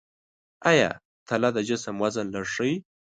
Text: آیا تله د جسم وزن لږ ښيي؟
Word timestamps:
آیا 0.71 0.89
تله 1.27 1.49
د 1.55 1.57
جسم 1.69 1.95
وزن 2.03 2.25
لږ 2.35 2.45
ښيي؟ 2.53 2.75